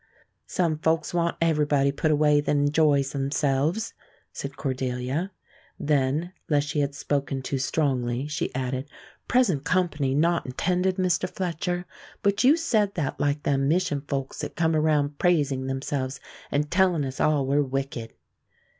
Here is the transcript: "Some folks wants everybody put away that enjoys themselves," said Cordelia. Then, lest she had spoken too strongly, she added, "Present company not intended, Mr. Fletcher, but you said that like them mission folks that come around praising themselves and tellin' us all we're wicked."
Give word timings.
"Some 0.47 0.79
folks 0.79 1.13
wants 1.13 1.37
everybody 1.41 1.91
put 1.91 2.09
away 2.09 2.41
that 2.41 2.49
enjoys 2.49 3.11
themselves," 3.11 3.93
said 4.33 4.57
Cordelia. 4.57 5.31
Then, 5.79 6.33
lest 6.49 6.67
she 6.69 6.79
had 6.79 6.95
spoken 6.95 7.43
too 7.43 7.59
strongly, 7.59 8.27
she 8.27 8.51
added, 8.55 8.89
"Present 9.27 9.63
company 9.63 10.15
not 10.15 10.43
intended, 10.43 10.95
Mr. 10.95 11.29
Fletcher, 11.29 11.85
but 12.23 12.43
you 12.43 12.57
said 12.57 12.95
that 12.95 13.19
like 13.19 13.43
them 13.43 13.67
mission 13.67 14.01
folks 14.07 14.39
that 14.39 14.55
come 14.55 14.75
around 14.75 15.19
praising 15.19 15.67
themselves 15.67 16.19
and 16.49 16.71
tellin' 16.71 17.05
us 17.05 17.19
all 17.21 17.45
we're 17.45 17.61
wicked." 17.61 18.11